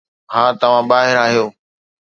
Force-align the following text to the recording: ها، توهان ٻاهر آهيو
ها، 0.33 0.43
توهان 0.61 0.83
ٻاهر 0.89 1.15
آهيو 1.25 1.45